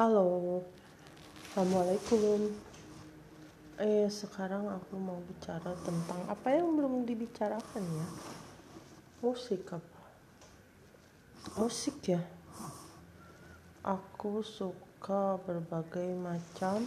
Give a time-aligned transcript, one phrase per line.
[0.00, 0.64] Halo,
[1.44, 2.56] Assalamualaikum.
[3.76, 8.08] Eh, sekarang aku mau bicara tentang apa yang belum dibicarakan ya.
[9.20, 10.00] Musik apa?
[11.60, 12.24] Musik ya.
[13.84, 16.80] Aku suka berbagai macam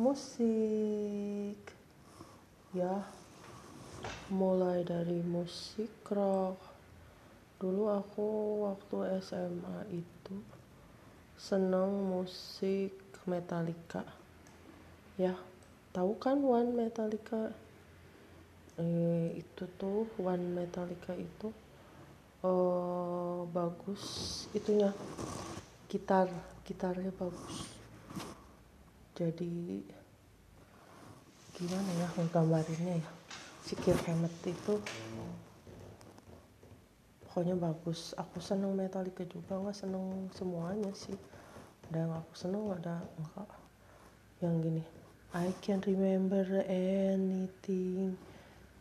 [0.00, 1.60] musik.
[2.72, 3.04] Ya,
[4.32, 6.56] mulai dari musik rock.
[7.60, 8.28] Dulu aku
[8.64, 10.61] waktu SMA itu
[11.42, 12.94] seneng musik
[13.26, 14.06] Metallica.
[15.18, 15.34] Ya,
[15.90, 17.50] tahu kan One Metallica?
[18.78, 21.50] Eh, itu tuh One Metallica itu
[22.42, 24.02] eh bagus
[24.50, 24.90] itunya
[25.86, 26.26] gitar
[26.66, 27.70] gitarnya bagus
[29.14, 29.78] jadi
[31.54, 33.10] gimana ya nggambarinnya ya
[33.62, 34.74] si Kirk Hammett itu
[37.32, 38.12] pokoknya bagus.
[38.20, 41.16] Aku seneng Metallica juga nggak seneng semuanya sih.
[41.88, 43.48] Ada yang aku seneng ada enggak.
[44.44, 44.82] Yang gini
[45.32, 48.20] I can remember anything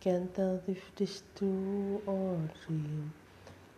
[0.04, 3.16] can't tell if this true or dream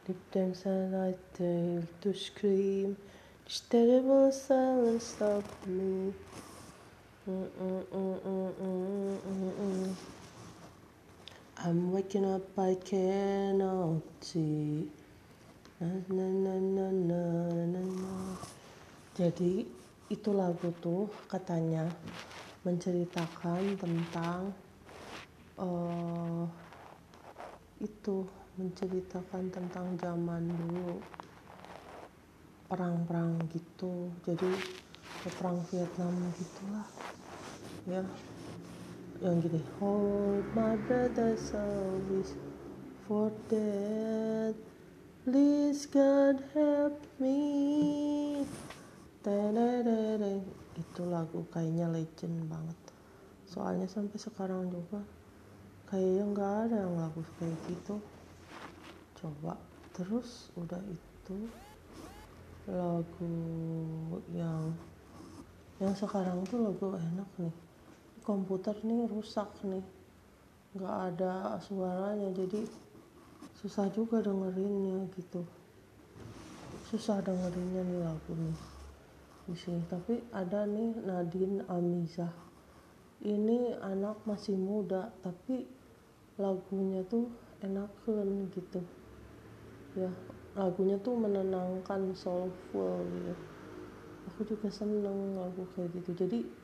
[0.09, 2.97] deep down inside I dare to scream.
[3.45, 6.17] This terrible silence stop me.
[7.29, 9.93] Mm, mm, mm, mm, mm, mm.
[11.61, 14.85] I'm waking up, I cannot see.
[15.81, 17.21] Na, na, na, na, na,
[17.65, 18.37] na, na.
[19.17, 19.65] Jadi
[20.13, 21.89] itu lagu tuh katanya
[22.61, 24.53] menceritakan tentang
[25.57, 26.45] uh,
[27.81, 28.29] itu
[28.61, 31.01] menceritakan tentang zaman dulu
[32.69, 34.53] perang-perang gitu jadi
[35.41, 36.87] perang Vietnam gitulah
[37.89, 38.05] ya
[39.23, 42.35] yang gini hold my breath as always
[43.07, 44.51] for that
[45.23, 48.43] please God help me.
[49.23, 50.43] Tadadada.
[50.75, 52.75] itu lagu kayaknya legend banget.
[53.47, 54.99] Soalnya sampai sekarang juga
[55.87, 58.03] kayaknya nggak ada yang lagu kayak gitu.
[59.15, 59.55] Coba
[59.95, 61.37] terus udah itu
[62.67, 63.35] lagu
[64.35, 64.75] yang
[65.79, 67.55] yang sekarang tuh lagu enak nih
[68.23, 69.83] komputer nih rusak nih.
[70.73, 72.65] Nggak ada suaranya jadi
[73.61, 75.45] susah juga dengerinnya gitu.
[76.89, 78.57] Susah dengerinnya nih lagu nih
[79.47, 79.83] di sini.
[79.85, 82.33] Tapi ada nih Nadine Amizah.
[83.23, 85.67] Ini anak masih muda tapi
[86.39, 87.29] lagunya tuh
[87.61, 88.81] enakan gitu.
[89.93, 90.09] Ya
[90.57, 93.35] lagunya tuh menenangkan soulful gitu.
[94.33, 96.25] Aku juga seneng lagu kayak gitu.
[96.25, 96.62] Jadi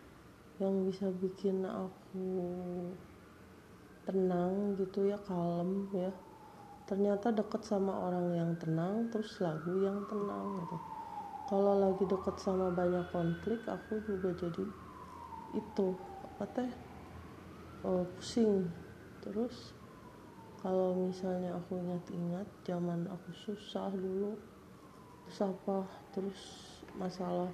[0.60, 2.28] yang bisa bikin aku
[4.04, 6.12] tenang gitu ya kalem ya.
[6.84, 10.78] Ternyata deket sama orang yang tenang terus lagu yang tenang gitu.
[11.50, 14.66] Kalau lagi deket sama banyak konflik aku juga jadi
[15.56, 15.88] itu
[16.28, 16.72] apa teh
[17.88, 18.68] oh, pusing.
[19.24, 19.74] Terus
[20.60, 24.36] kalau misalnya aku ingat-ingat zaman aku susah dulu
[25.24, 25.78] terus apa
[26.12, 26.42] terus
[26.98, 27.48] masalah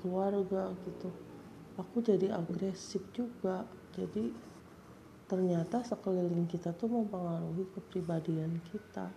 [0.00, 1.10] keluarga gitu.
[1.78, 3.66] Aku jadi agresif juga.
[3.94, 4.30] Jadi
[5.26, 9.10] ternyata sekeliling kita tuh mempengaruhi kepribadian kita.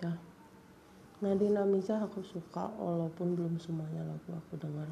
[0.00, 0.14] Ya.
[1.18, 4.86] Nadine Amizah aku suka walaupun belum semuanya lagu aku dengar.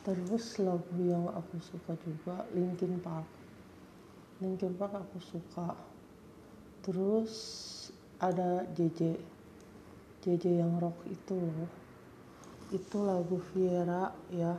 [0.00, 3.28] Terus lagu yang aku suka juga Linkin Park.
[4.40, 5.76] Linkin Park aku suka.
[6.80, 7.32] Terus
[8.16, 9.20] ada JJ
[10.24, 11.79] JJ yang rock itu loh
[12.70, 14.54] itu lagu Viera ya.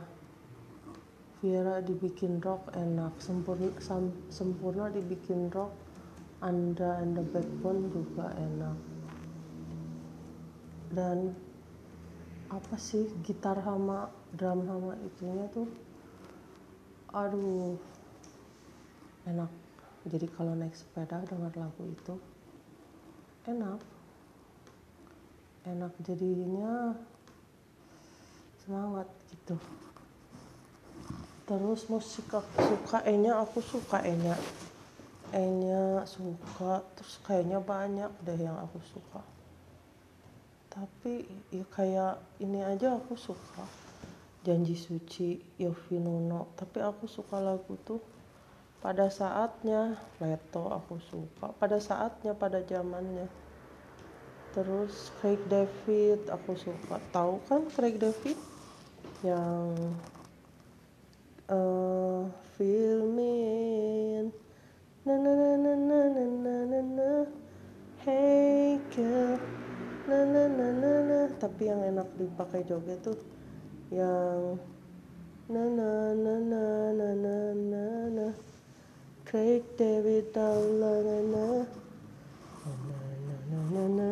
[1.40, 3.16] Viera dibikin rock enak.
[3.18, 3.72] Sempurna
[4.28, 5.72] sempurna dibikin rock
[6.44, 8.78] Anda and the Backbone juga enak.
[10.92, 11.32] Dan
[12.52, 15.64] apa sih gitar sama drum sama itunya tuh
[17.16, 17.80] aduh
[19.24, 19.48] enak.
[20.04, 22.14] Jadi kalau naik sepeda dengar lagu itu
[23.48, 23.80] enak.
[25.62, 26.92] Enak jadinya
[28.62, 29.58] semangat gitu.
[31.42, 34.38] Terus musik aku suka enya aku suka enya
[35.32, 39.24] enya suka terus kayaknya banyak deh yang aku suka.
[40.72, 43.64] Tapi ya kayak ini aja aku suka.
[44.42, 46.02] Janji suci Yofi
[46.58, 48.02] tapi aku suka lagu tuh
[48.82, 51.54] pada saatnya Leto aku suka.
[51.56, 53.26] Pada saatnya pada zamannya.
[54.52, 57.00] Terus Craig David aku suka.
[57.08, 58.36] Tahu kan Craig David
[59.22, 59.94] yang
[61.46, 62.26] uh,
[62.58, 64.26] feel me
[65.06, 67.10] na na na na na na na na
[68.02, 69.38] hey girl
[70.10, 73.14] na na na na na tapi yang enak dipakai joget tuh
[73.94, 74.58] yang
[75.46, 78.26] na na na na na na na na
[79.22, 80.50] Craig David na
[80.82, 81.46] na na
[82.74, 82.98] na
[83.46, 84.10] na na na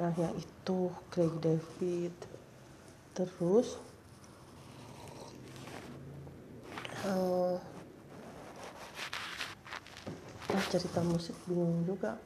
[0.00, 2.35] nah yang itu Craig David
[3.16, 3.80] terus
[7.08, 7.56] uh,
[10.52, 12.20] nah cerita musik bingung juga.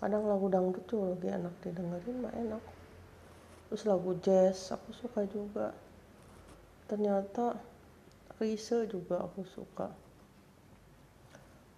[0.00, 2.64] Kadang lagu dangdut tuh lagi enak didengerin mah enak.
[3.68, 5.76] Terus lagu jazz aku suka juga.
[6.88, 7.60] Ternyata
[8.40, 9.92] Rise juga aku suka.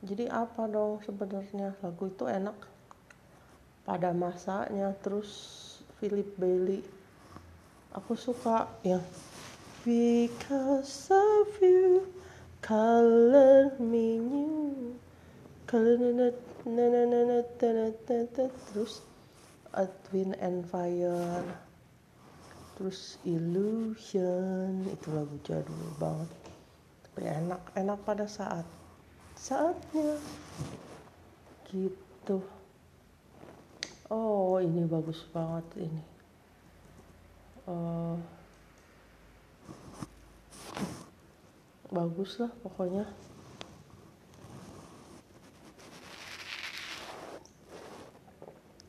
[0.01, 2.57] Jadi apa dong sebenarnya lagu itu enak?
[3.85, 5.29] Pada masanya terus
[6.01, 6.81] Philip Bailey
[7.95, 9.03] aku suka yang
[9.87, 12.03] because of you
[12.59, 14.99] color me new.
[15.71, 16.31] Color na na
[16.67, 19.07] na na na na na na terus
[19.79, 21.47] Earth Wind and Fire.
[22.75, 26.31] Terus Illusion itu lagu jadul banget.
[27.07, 28.67] Tapi enak enak pada saat
[29.39, 30.19] saatnya.
[31.71, 32.43] Gitu.
[34.11, 36.14] Oh ini bagus banget ini
[37.69, 38.17] uh,
[41.95, 43.07] bagus lah pokoknya.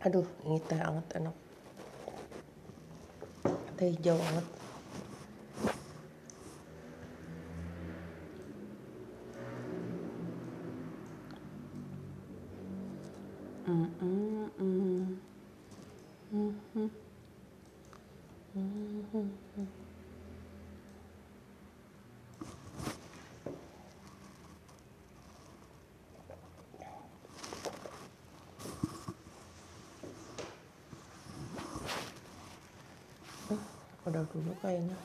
[0.05, 1.35] Aduh ini teh anget enak.
[3.73, 4.47] Teh hijau anget.
[13.65, 15.01] Mm -mm -mm.
[16.29, 16.89] Mm -hmm.
[18.53, 18.93] Mm -hmm.
[34.05, 34.97] Udah dulu kayaknya.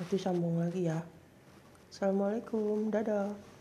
[0.00, 1.04] Nanti sambung lagi ya.
[1.92, 2.88] Assalamualaikum.
[2.88, 3.51] Dadah